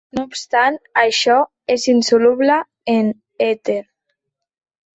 [0.17, 1.35] No obstant això
[1.75, 2.57] és insoluble
[2.97, 3.13] en
[3.53, 3.79] èter.